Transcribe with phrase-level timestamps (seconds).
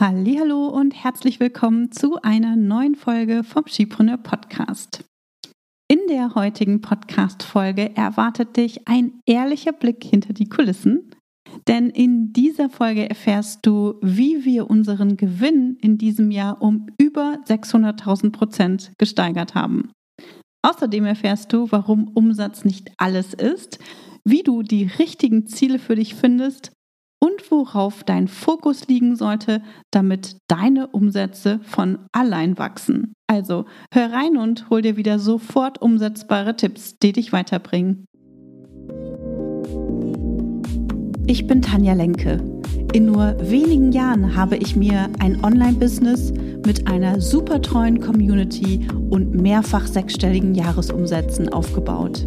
[0.00, 5.02] Hallo und herzlich willkommen zu einer neuen Folge vom Skipreneur Podcast.
[5.88, 11.10] In der heutigen Podcast Folge erwartet dich ein ehrlicher Blick hinter die Kulissen,
[11.66, 17.40] denn in dieser Folge erfährst du, wie wir unseren Gewinn in diesem Jahr um über
[17.48, 19.90] 600.000 Prozent gesteigert haben.
[20.62, 23.80] Außerdem erfährst du, warum Umsatz nicht alles ist,
[24.22, 26.70] wie du die richtigen Ziele für dich findest
[27.20, 33.14] und worauf dein Fokus liegen sollte, damit deine Umsätze von allein wachsen.
[33.26, 38.06] Also hör rein und hol dir wieder sofort umsetzbare Tipps, die dich weiterbringen.
[41.26, 42.42] Ich bin Tanja Lenke.
[42.94, 46.32] In nur wenigen Jahren habe ich mir ein Online-Business
[46.64, 52.26] mit einer super treuen Community und mehrfach sechsstelligen Jahresumsätzen aufgebaut.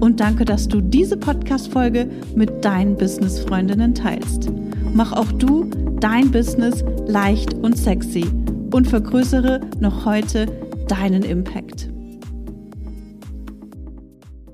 [0.00, 4.50] und danke, dass du diese Podcast-Folge mit deinen Business-Freundinnen teilst.
[4.92, 5.64] Mach auch du
[6.00, 8.24] dein Business leicht und sexy
[8.72, 10.46] und vergrößere noch heute
[10.88, 11.90] deinen Impact.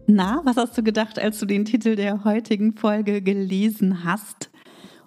[0.06, 4.50] Na, was hast du gedacht, als du den Titel der heutigen Folge gelesen hast?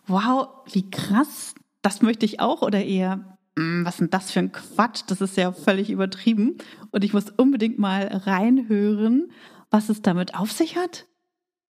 [0.07, 1.53] Wow, wie krass.
[1.81, 5.03] Das möchte ich auch oder eher, hm, was ist denn das für ein Quatsch?
[5.07, 6.57] Das ist ja völlig übertrieben.
[6.91, 9.29] Und ich muss unbedingt mal reinhören,
[9.75, 11.05] was es damit auf sich hat.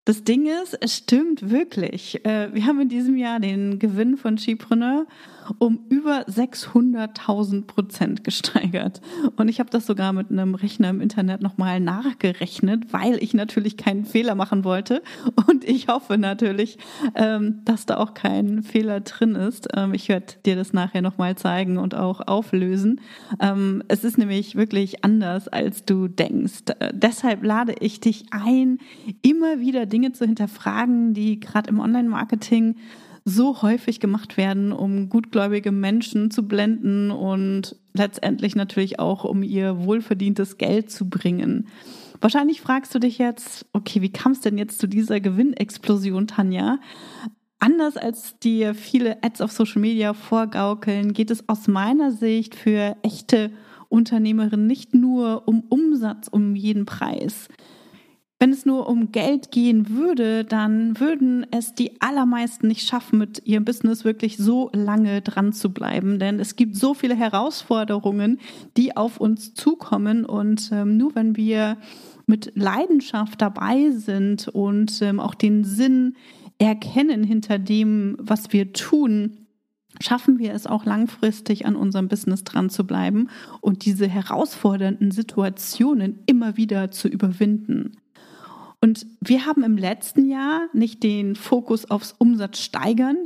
[0.06, 2.24] Das Ding ist, es stimmt wirklich.
[2.24, 5.04] Äh, wir haben in diesem Jahr den Gewinn von Skipreneur
[5.58, 9.00] um über 600.000 Prozent gesteigert.
[9.36, 13.76] Und ich habe das sogar mit einem Rechner im Internet nochmal nachgerechnet, weil ich natürlich
[13.76, 15.02] keinen Fehler machen wollte.
[15.46, 16.78] Und ich hoffe natürlich,
[17.14, 19.68] ähm, dass da auch kein Fehler drin ist.
[19.74, 23.00] Ähm, ich werde dir das nachher nochmal zeigen und auch auflösen.
[23.40, 26.62] Ähm, es ist nämlich wirklich anders, als du denkst.
[26.78, 28.78] Äh, deshalb lade ich dich ein,
[29.22, 32.76] immer wieder zu hinterfragen, die gerade im Online-Marketing
[33.24, 39.84] so häufig gemacht werden, um gutgläubige Menschen zu blenden und letztendlich natürlich auch, um ihr
[39.84, 41.66] wohlverdientes Geld zu bringen.
[42.20, 46.78] Wahrscheinlich fragst du dich jetzt, okay, wie kam es denn jetzt zu dieser Gewinnexplosion, Tanja?
[47.58, 52.96] Anders als dir viele Ads auf Social Media vorgaukeln, geht es aus meiner Sicht für
[53.02, 53.50] echte
[53.88, 57.48] Unternehmerinnen nicht nur um Umsatz um jeden Preis.
[58.38, 63.46] Wenn es nur um Geld gehen würde, dann würden es die allermeisten nicht schaffen, mit
[63.46, 66.18] ihrem Business wirklich so lange dran zu bleiben.
[66.18, 68.38] Denn es gibt so viele Herausforderungen,
[68.76, 70.26] die auf uns zukommen.
[70.26, 71.78] Und ähm, nur wenn wir
[72.26, 76.16] mit Leidenschaft dabei sind und ähm, auch den Sinn
[76.58, 79.46] erkennen hinter dem, was wir tun,
[80.00, 83.30] schaffen wir es auch langfristig an unserem Business dran zu bleiben
[83.62, 87.96] und diese herausfordernden Situationen immer wieder zu überwinden.
[88.80, 93.16] Und wir haben im letzten Jahr nicht den Fokus aufs Umsatzsteigern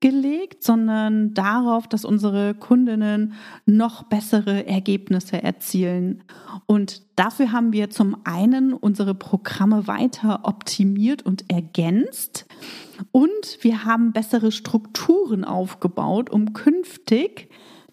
[0.00, 3.34] gelegt, sondern darauf, dass unsere Kundinnen
[3.66, 6.22] noch bessere Ergebnisse erzielen.
[6.66, 12.46] Und dafür haben wir zum einen unsere Programme weiter optimiert und ergänzt
[13.12, 17.48] und wir haben bessere Strukturen aufgebaut, um künftig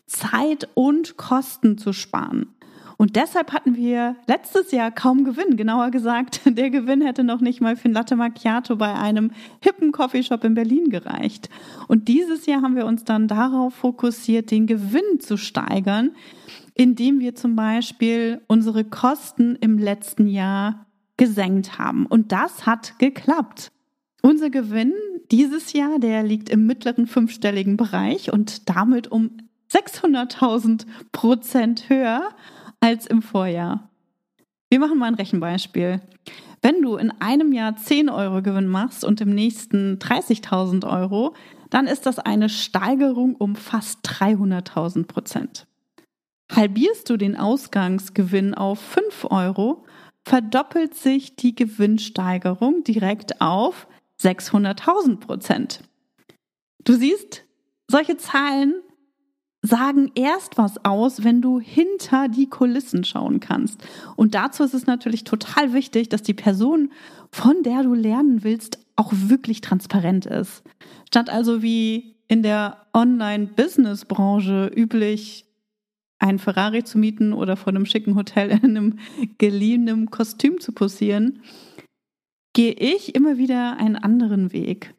[0.08, 2.55] Zeit und Kosten zu sparen.
[2.98, 5.58] Und deshalb hatten wir letztes Jahr kaum Gewinn.
[5.58, 9.92] Genauer gesagt, der Gewinn hätte noch nicht mal für ein Latte Macchiato bei einem hippen
[9.92, 11.50] Coffeeshop in Berlin gereicht.
[11.88, 16.12] Und dieses Jahr haben wir uns dann darauf fokussiert, den Gewinn zu steigern,
[16.74, 20.86] indem wir zum Beispiel unsere Kosten im letzten Jahr
[21.18, 22.06] gesenkt haben.
[22.06, 23.72] Und das hat geklappt.
[24.22, 24.94] Unser Gewinn
[25.32, 29.38] dieses Jahr, der liegt im mittleren fünfstelligen Bereich und damit um
[29.72, 32.30] 600.000 Prozent höher
[32.86, 33.90] als im Vorjahr.
[34.70, 36.02] Wir machen mal ein Rechenbeispiel.
[36.62, 41.34] Wenn du in einem Jahr 10 Euro Gewinn machst und im nächsten 30.000 Euro,
[41.72, 45.66] dann ist das eine Steigerung um fast 300.000 Prozent.
[46.52, 49.84] Halbierst du den Ausgangsgewinn auf 5 Euro,
[50.24, 53.88] verdoppelt sich die Gewinnsteigerung direkt auf
[54.22, 55.80] 600.000 Prozent.
[56.84, 57.46] Du siehst,
[57.90, 58.76] solche Zahlen
[59.66, 63.84] sagen erst was aus, wenn du hinter die Kulissen schauen kannst.
[64.16, 66.92] Und dazu ist es natürlich total wichtig, dass die Person,
[67.32, 70.64] von der du lernen willst, auch wirklich transparent ist.
[71.08, 75.46] Statt also wie in der Online-Business-Branche üblich
[76.20, 79.00] einen Ferrari zu mieten oder vor einem schicken Hotel in einem
[79.38, 81.42] geliehenen Kostüm zu posieren,
[82.54, 84.95] gehe ich immer wieder einen anderen Weg.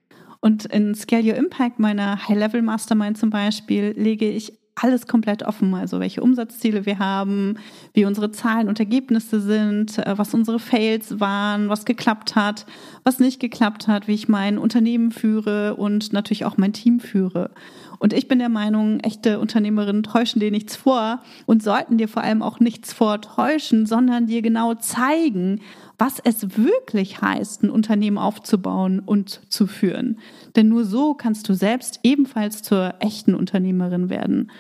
[0.47, 5.75] Und in Scale Your Impact, meiner High-Level Mastermind zum Beispiel, lege ich alles komplett offen.
[5.75, 7.57] Also welche Umsatzziele wir haben,
[7.95, 12.65] wie unsere Zahlen und Ergebnisse sind, äh, was unsere Fails waren, was geklappt hat,
[13.03, 17.51] was nicht geklappt hat, wie ich mein Unternehmen führe und natürlich auch mein Team führe.
[17.99, 22.23] Und ich bin der Meinung, echte Unternehmerinnen täuschen dir nichts vor und sollten dir vor
[22.23, 25.61] allem auch nichts vortäuschen, sondern dir genau zeigen,
[25.99, 30.19] was es wirklich heißt, ein Unternehmen aufzubauen und zu führen.
[30.55, 34.51] Denn nur so kannst du selbst ebenfalls zur echten Unternehmerin werden.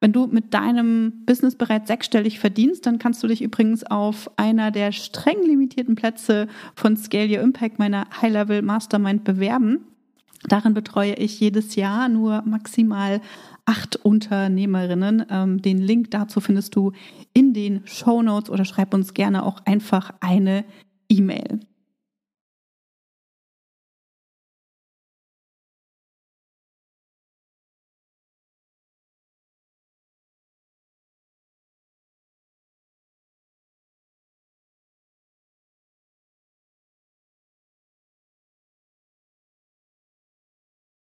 [0.00, 4.70] Wenn du mit deinem Business bereits sechsstellig verdienst, dann kannst du dich übrigens auf einer
[4.70, 6.46] der streng limitierten Plätze
[6.76, 9.80] von Scale Your Impact, meiner High-Level Mastermind, bewerben.
[10.46, 13.20] Darin betreue ich jedes Jahr nur maximal
[13.68, 15.26] acht Unternehmerinnen.
[15.30, 16.92] Ähm, den Link dazu findest du
[17.34, 20.64] in den Show Notes oder schreib uns gerne auch einfach eine
[21.10, 21.60] E-Mail.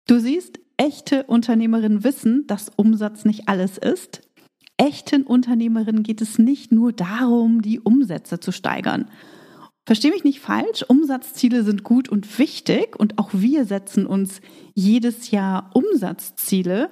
[0.06, 4.22] Du siehst, echte Unternehmerinnen wissen, dass Umsatz nicht alles ist.
[4.78, 9.10] Echten Unternehmerinnen geht es nicht nur darum, die Umsätze zu steigern.
[9.86, 14.40] Versteh mich nicht falsch, Umsatzziele sind gut und wichtig und auch wir setzen uns
[14.74, 16.90] jedes Jahr Umsatzziele.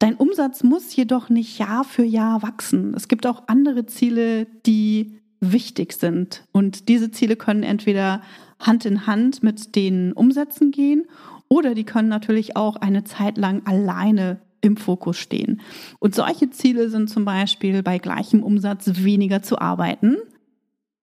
[0.00, 2.94] Dein Umsatz muss jedoch nicht Jahr für Jahr wachsen.
[2.94, 6.44] Es gibt auch andere Ziele, die wichtig sind.
[6.52, 8.22] Und diese Ziele können entweder
[8.58, 11.06] Hand in Hand mit den Umsätzen gehen
[11.48, 15.60] oder die können natürlich auch eine Zeit lang alleine im Fokus stehen.
[15.98, 20.16] Und solche Ziele sind zum Beispiel bei gleichem Umsatz weniger zu arbeiten,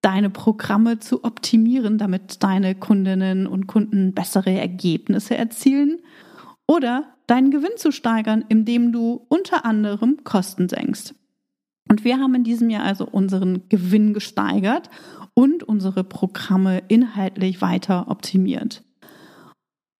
[0.01, 5.99] deine Programme zu optimieren, damit deine Kundinnen und Kunden bessere Ergebnisse erzielen
[6.67, 11.15] oder deinen Gewinn zu steigern, indem du unter anderem Kosten senkst.
[11.89, 14.89] Und wir haben in diesem Jahr also unseren Gewinn gesteigert
[15.33, 18.83] und unsere Programme inhaltlich weiter optimiert.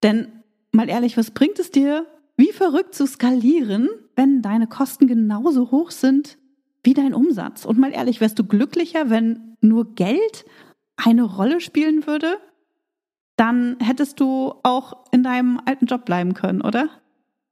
[0.04, 0.28] Denn
[0.72, 2.06] mal ehrlich, was bringt es dir,
[2.36, 6.38] wie verrückt zu skalieren, wenn deine Kosten genauso hoch sind
[6.84, 7.66] wie dein Umsatz?
[7.66, 10.46] Und mal ehrlich, wärst du glücklicher, wenn nur Geld
[10.98, 12.38] eine Rolle spielen würde?
[13.38, 16.90] Dann hättest du auch in deinem alten Job bleiben können, oder?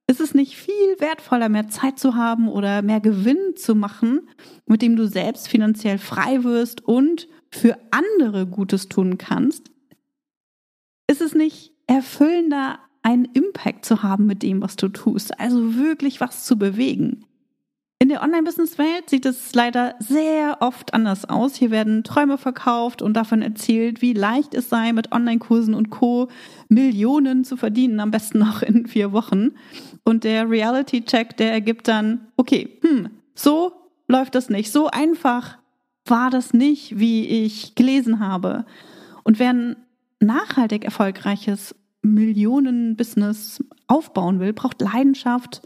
[0.07, 4.27] Ist es nicht viel wertvoller, mehr Zeit zu haben oder mehr Gewinn zu machen,
[4.65, 9.71] mit dem du selbst finanziell frei wirst und für andere Gutes tun kannst?
[11.07, 16.21] Ist es nicht erfüllender, einen Impact zu haben mit dem, was du tust, also wirklich
[16.21, 17.25] was zu bewegen.
[17.99, 21.55] In der Online-Business-Welt sieht es leider sehr oft anders aus.
[21.55, 26.29] Hier werden Träume verkauft und davon erzählt, wie leicht es sei, mit Online-Kursen und Co.
[26.67, 29.51] Millionen zu verdienen, am besten noch in vier Wochen.
[30.03, 33.73] Und der Reality-Check, der ergibt dann, okay, hm, so
[34.07, 34.71] läuft das nicht.
[34.71, 35.57] So einfach
[36.05, 38.65] war das nicht, wie ich gelesen habe.
[39.23, 39.75] Und wer ein
[40.19, 45.61] nachhaltig erfolgreiches Millionen-Business aufbauen will, braucht Leidenschaft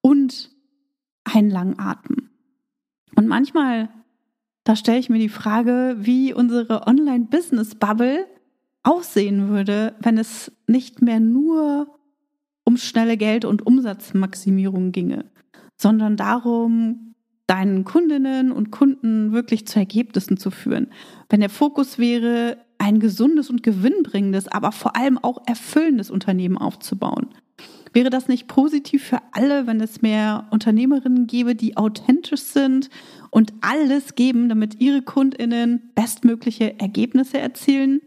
[0.00, 0.50] und
[1.24, 2.30] einen langen Atem.
[3.16, 3.88] Und manchmal,
[4.64, 8.26] da stelle ich mir die Frage, wie unsere Online-Business-Bubble
[8.82, 11.88] aussehen würde, wenn es nicht mehr nur
[12.64, 15.26] um schnelle Geld- und Umsatzmaximierung ginge,
[15.76, 17.14] sondern darum,
[17.46, 20.88] deinen Kundinnen und Kunden wirklich zu Ergebnissen zu führen.
[21.28, 27.28] Wenn der Fokus wäre, ein gesundes und gewinnbringendes, aber vor allem auch erfüllendes Unternehmen aufzubauen.
[27.94, 32.90] Wäre das nicht positiv für alle, wenn es mehr Unternehmerinnen gäbe, die authentisch sind
[33.30, 38.02] und alles geben, damit ihre Kundinnen bestmögliche Ergebnisse erzielen?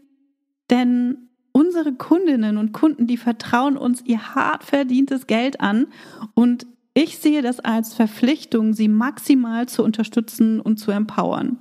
[0.70, 5.88] Denn unsere Kundinnen und Kunden, die vertrauen uns ihr hart verdientes Geld an
[6.34, 11.58] und ich sehe das als Verpflichtung, sie maximal zu unterstützen und zu empowern.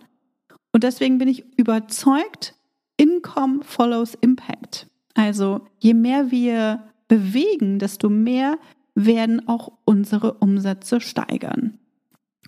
[0.72, 2.54] Und deswegen bin ich überzeugt,
[2.98, 4.88] Income follows Impact.
[5.14, 8.58] Also je mehr wir bewegen, desto mehr
[8.96, 11.80] werden auch unsere Umsätze steigern.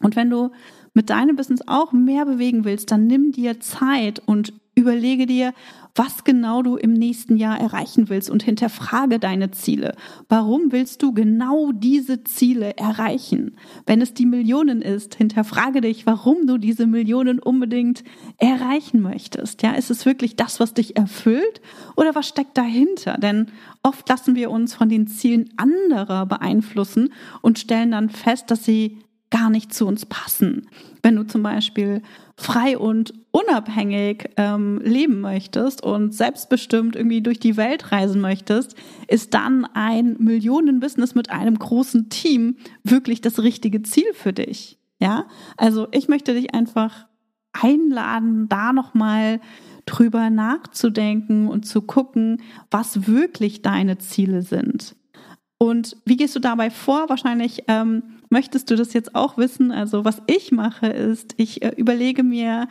[0.02, 0.52] Und wenn du
[0.94, 5.54] mit deinem Business auch mehr bewegen willst, dann nimm dir Zeit und Überlege dir,
[5.96, 9.96] was genau du im nächsten Jahr erreichen willst und hinterfrage deine Ziele.
[10.30, 13.58] Warum willst du genau diese Ziele erreichen?
[13.86, 18.04] Wenn es die Millionen ist, hinterfrage dich, warum du diese Millionen unbedingt
[18.38, 19.62] erreichen möchtest.
[19.64, 21.62] Ja, ist es wirklich das, was dich erfüllt
[21.98, 23.18] oder was steckt dahinter?
[23.18, 23.48] Denn
[23.84, 27.12] oft lassen wir uns von den Zielen anderer beeinflussen
[27.42, 29.00] und stellen dann fest, dass sie
[29.32, 30.70] gar nicht zu uns passen.
[31.04, 32.02] Wenn du zum Beispiel
[32.36, 38.76] frei und unabhängig ähm, leben möchtest und selbstbestimmt irgendwie durch die Welt reisen möchtest,
[39.08, 44.80] ist dann ein Millionenbusiness mit einem großen Team wirklich das richtige Ziel für dich.
[45.00, 47.08] Ja, also ich möchte dich einfach
[47.54, 49.40] einladen, da nochmal
[49.86, 54.96] drüber nachzudenken und zu gucken, was wirklich deine Ziele sind.
[55.58, 57.10] Und wie gehst du dabei vor?
[57.10, 59.72] Wahrscheinlich ähm, möchtest du das jetzt auch wissen.
[59.72, 62.68] Also was ich mache ist, ich äh, überlege mir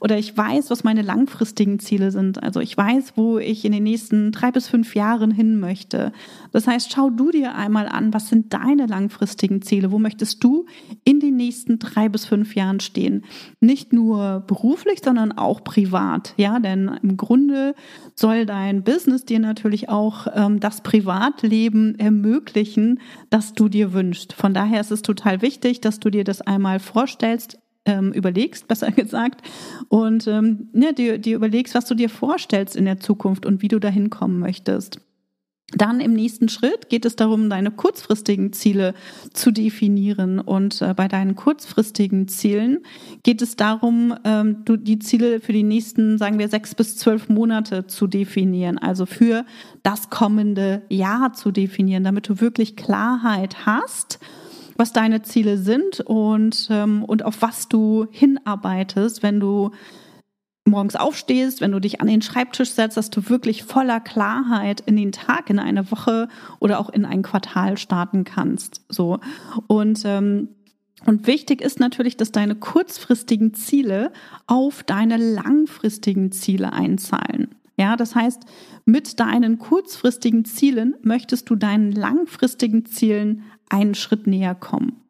[0.00, 2.42] oder ich weiß, was meine langfristigen Ziele sind.
[2.42, 6.12] Also ich weiß, wo ich in den nächsten drei bis fünf Jahren hin möchte.
[6.52, 9.90] Das heißt, schau du dir einmal an, was sind deine langfristigen Ziele?
[9.92, 10.66] Wo möchtest du
[11.04, 13.24] in den nächsten drei bis fünf Jahren stehen?
[13.60, 16.34] Nicht nur beruflich, sondern auch privat.
[16.36, 17.74] Ja, denn im Grunde
[18.14, 24.32] soll dein Business dir natürlich auch ähm, das Privatleben ermöglichen, das du dir wünschst.
[24.32, 28.90] Von daher ist es total wichtig, dass du dir das einmal vorstellst, ähm, überlegst, besser
[28.92, 29.42] gesagt,
[29.88, 33.68] und ähm, ja, dir, dir überlegst, was du dir vorstellst in der Zukunft und wie
[33.68, 35.00] du dahin kommen möchtest.
[35.74, 38.94] Dann im nächsten Schritt geht es darum, deine kurzfristigen Ziele
[39.32, 40.38] zu definieren.
[40.38, 42.80] Und äh, bei deinen kurzfristigen Zielen
[43.22, 47.28] geht es darum, ähm, du, die Ziele für die nächsten, sagen wir, sechs bis zwölf
[47.28, 48.76] Monate zu definieren.
[48.76, 49.46] Also für
[49.82, 54.18] das kommende Jahr zu definieren, damit du wirklich Klarheit hast
[54.76, 59.70] was deine Ziele sind und, ähm, und auf was du hinarbeitest, wenn du
[60.64, 64.96] morgens aufstehst, wenn du dich an den Schreibtisch setzt, dass du wirklich voller Klarheit in
[64.96, 66.28] den Tag, in eine Woche
[66.60, 68.82] oder auch in ein Quartal starten kannst.
[68.88, 69.18] So
[69.66, 70.48] und ähm,
[71.04, 74.12] und wichtig ist natürlich, dass deine kurzfristigen Ziele
[74.46, 77.56] auf deine langfristigen Ziele einzahlen.
[77.76, 78.44] Ja, das heißt,
[78.84, 85.00] mit deinen kurzfristigen Zielen möchtest du deinen langfristigen Zielen einen Schritt näher kommen.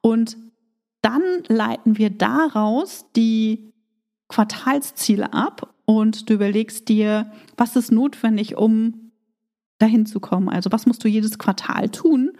[0.00, 0.36] Und
[1.02, 3.72] dann leiten wir daraus die
[4.28, 9.12] Quartalsziele ab und du überlegst dir, was ist notwendig, um
[9.78, 10.48] dahin zu kommen.
[10.48, 12.32] Also was musst du jedes Quartal tun,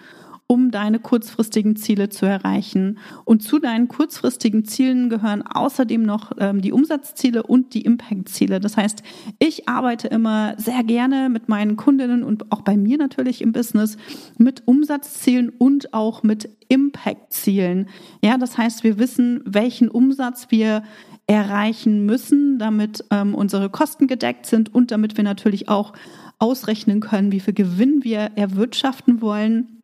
[0.47, 2.99] um deine kurzfristigen Ziele zu erreichen.
[3.25, 8.61] Und zu deinen kurzfristigen Zielen gehören außerdem noch ähm, die Umsatzziele und die Impact-Ziele.
[8.61, 9.03] Das heißt,
[9.39, 13.97] ich arbeite immer sehr gerne mit meinen Kundinnen und auch bei mir natürlich im Business
[14.37, 17.89] mit Umsatzzielen und auch mit Impact-Zielen.
[18.23, 20.83] Ja, das heißt, wir wissen, welchen Umsatz wir
[21.27, 25.95] erreichen müssen, damit ähm, unsere Kosten gedeckt sind und damit wir natürlich auch
[26.39, 29.75] ausrechnen können, wie viel Gewinn wir erwirtschaften wollen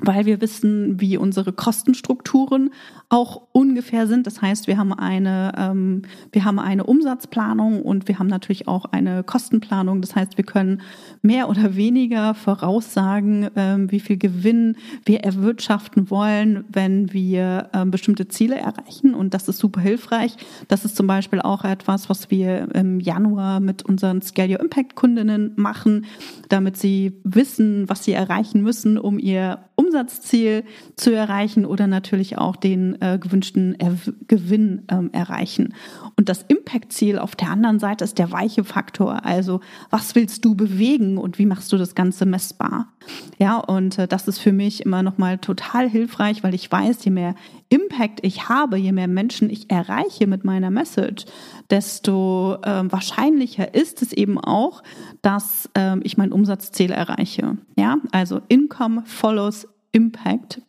[0.00, 2.70] weil wir wissen, wie unsere Kostenstrukturen
[3.08, 4.26] auch ungefähr sind.
[4.26, 8.86] Das heißt, wir haben eine, ähm, wir haben eine Umsatzplanung und wir haben natürlich auch
[8.86, 10.00] eine Kostenplanung.
[10.00, 10.82] Das heißt, wir können
[11.22, 18.26] mehr oder weniger voraussagen, ähm, wie viel Gewinn wir erwirtschaften wollen, wenn wir ähm, bestimmte
[18.26, 19.14] Ziele erreichen.
[19.14, 20.36] Und das ist super hilfreich.
[20.66, 24.96] Das ist zum Beispiel auch etwas, was wir im Januar mit unseren Scale Your Impact
[24.96, 26.06] Kundinnen machen,
[26.48, 30.64] damit sie wissen, was sie erreichen müssen, um ihr Umsatzziel
[30.96, 33.96] zu erreichen oder natürlich auch den äh, gewünschten er
[34.28, 35.74] Gewinn ähm, erreichen.
[36.16, 39.24] Und das Impact-Ziel auf der anderen Seite ist der weiche Faktor.
[39.24, 39.60] Also
[39.90, 42.88] was willst du bewegen und wie machst du das Ganze messbar?
[43.38, 47.10] Ja, und äh, das ist für mich immer nochmal total hilfreich, weil ich weiß, je
[47.10, 47.34] mehr
[47.68, 51.24] Impact ich habe, je mehr Menschen ich erreiche mit meiner Message,
[51.70, 54.82] desto äh, wahrscheinlicher ist es eben auch,
[55.22, 57.56] dass äh, ich mein Umsatzziel erreiche.
[57.76, 60.60] Ja, also Income follows Impact.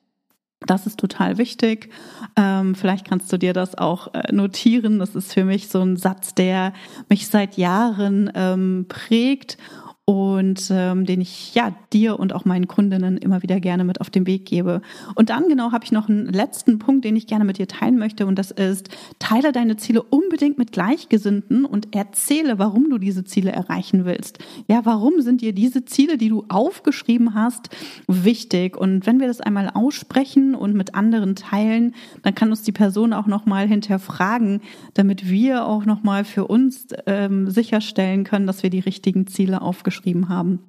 [0.66, 1.90] Das ist total wichtig.
[2.36, 5.00] Ähm, vielleicht kannst du dir das auch äh, notieren.
[5.00, 6.74] Das ist für mich so ein Satz, der
[7.10, 9.58] mich seit Jahren ähm, prägt
[10.06, 14.12] und ähm, den ich ja dir und auch meinen Kundinnen immer wieder gerne mit auf
[14.12, 14.84] den Weg gebe.
[15.16, 17.98] Und dann genau habe ich noch einen letzten Punkt, den ich gerne mit dir teilen
[17.98, 23.24] möchte und das ist, teile deine Ziele unbedingt mit Gleichgesinnten und erzähle, warum du diese
[23.24, 24.38] Ziele erreichen willst.
[24.68, 27.70] Ja, warum sind dir diese Ziele, die du aufgeschrieben hast,
[28.08, 28.78] wichtig?
[28.78, 33.12] Und wenn wir das einmal aussprechen und mit anderen teilen, dann kann uns die Person
[33.12, 34.62] auch nochmal hinterfragen,
[34.94, 39.95] damit wir auch nochmal für uns ähm, sicherstellen können, dass wir die richtigen Ziele aufgeschrieben
[39.96, 40.60] aufgeschrieben haben.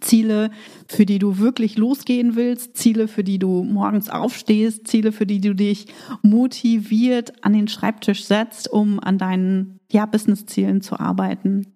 [0.00, 0.50] Ziele,
[0.88, 5.40] für die du wirklich losgehen willst, Ziele, für die du morgens aufstehst, Ziele, für die
[5.40, 5.86] du dich
[6.22, 11.75] motiviert an den Schreibtisch setzt, um an deinen ja, Business-Zielen zu arbeiten.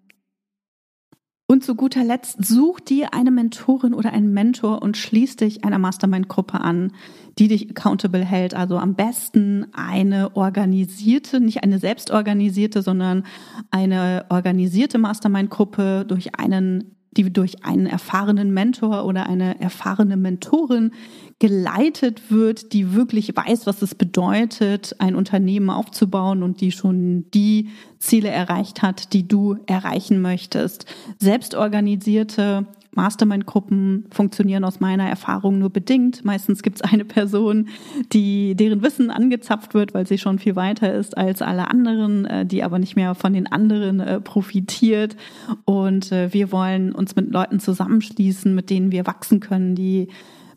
[1.51, 5.81] Und zu guter Letzt, such dir eine Mentorin oder einen Mentor und schließ dich einer
[5.81, 6.93] Mastermind-Gruppe an,
[7.41, 8.55] die dich accountable hält.
[8.55, 13.25] Also am besten eine organisierte, nicht eine selbstorganisierte, sondern
[13.73, 20.93] eine organisierte Mastermind-Gruppe durch einen die durch einen erfahrenen Mentor oder eine erfahrene Mentorin
[21.41, 27.69] geleitet wird, die wirklich weiß, was es bedeutet, ein Unternehmen aufzubauen und die schon die
[27.99, 30.87] Ziele erreicht hat, die du erreichen möchtest.
[31.19, 36.25] Selbstorganisierte Mastermind-Gruppen funktionieren aus meiner Erfahrung nur bedingt.
[36.25, 37.69] Meistens gibt es eine Person,
[38.13, 42.47] die deren Wissen angezapft wird, weil sie schon viel weiter ist als alle anderen, äh,
[42.47, 45.17] die aber nicht mehr von den anderen äh, profitiert.
[45.65, 50.09] Und äh, wir wollen uns mit Leuten zusammenschließen, mit denen wir wachsen können, die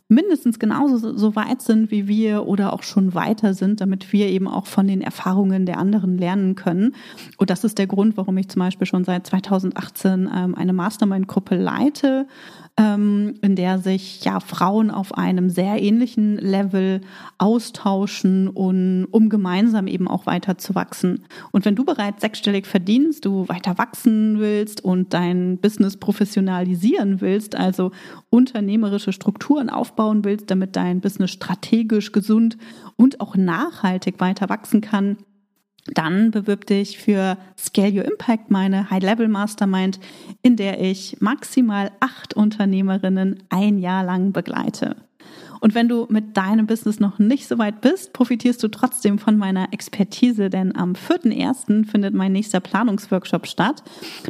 [0.07, 4.47] mindestens genauso so weit sind wie wir oder auch schon weiter sind, damit wir eben
[4.47, 6.95] auch von den Erfahrungen der anderen lernen können.
[7.37, 11.55] Und das ist der Grund, warum ich zum Beispiel schon seit 2018 ähm, eine Mastermind-Gruppe
[11.55, 12.27] leite
[12.75, 17.01] ähm, in der sich ja Frauen auf einem sehr ähnlichen Level
[17.37, 21.25] austauschen und um gemeinsam eben auch weiter zu wachsen.
[21.51, 27.55] Und wenn du bereits sechsstellig verdienst, du weiter wachsen willst und dein Business professionalisieren willst,
[27.55, 27.91] also
[28.31, 32.57] unternehmerische Strukturen aufbauen willst, damit dein Business strategisch gesund
[32.95, 35.17] und auch nachhaltig weiter wachsen kann,
[35.85, 39.99] dann bewirb dich für Scale Your Impact, meine High-Level Mastermind,
[40.41, 44.95] in der ich maximal acht Unternehmerinnen ein Jahr lang begleite.
[45.63, 49.37] Und wenn du mit deinem Business noch nicht so weit bist, profitierst du trotzdem von
[49.37, 51.85] meiner Expertise, denn am 4.1.
[51.87, 53.81] findet mein nächster Planungsworkshop statt.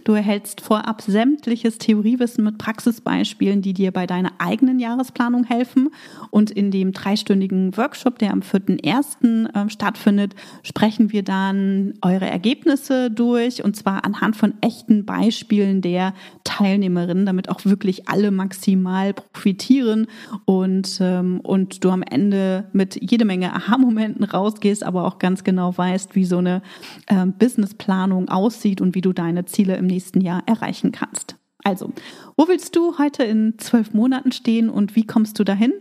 [0.04, 5.90] Du erhältst vorab sämtliches Theoriewissen mit Praxisbeispielen, die dir bei deiner eigenen Jahresplanung helfen.
[6.30, 9.50] Und in dem dreistündigen Workshop, der am 4.1.
[9.56, 16.14] Ähm, stattfindet, sprechen wir dann eure Ergebnisse durch und zwar anhand von echten Beispielen der
[16.44, 20.06] Teilnehmerinnen, damit auch wirklich alle maximal profitieren
[20.46, 25.44] und ähm, ähm, und du am Ende mit jede Menge Aha-Momenten rausgehst, aber auch ganz
[25.44, 26.62] genau weißt, wie so eine
[27.08, 31.36] ähm, Businessplanung aussieht und wie du deine Ziele im nächsten Jahr erreichen kannst.
[31.64, 31.92] Also,
[32.36, 35.74] wo willst du heute in zwölf Monaten stehen und wie kommst du dahin?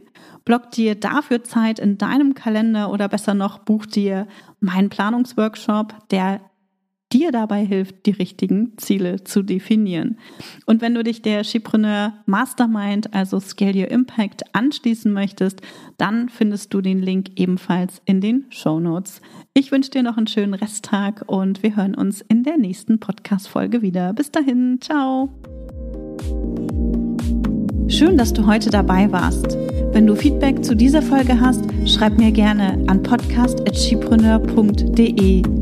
[0.45, 4.27] Block dir dafür Zeit in deinem Kalender oder besser noch, buch dir
[4.61, 6.41] meinen Planungsworkshop, der
[7.12, 10.19] dir dabei hilft, die richtigen Ziele zu definieren.
[10.67, 15.63] Und wenn du dich der Chipreneur Mastermind, also Scale Your Impact, anschließen möchtest,
[15.99, 19.21] dann findest du den Link ebenfalls in den Show Notes.
[19.54, 23.82] Ich wünsche dir noch einen schönen Resttag und wir hören uns in der nächsten Podcast-Folge
[23.82, 24.15] wieder.
[24.15, 25.28] Bis dahin, ciao!
[27.89, 29.58] Schön, dass du heute dabei warst.
[29.93, 35.62] Wenn du Feedback zu dieser Folge hast, schreib mir gerne an podcast.chipreneur.de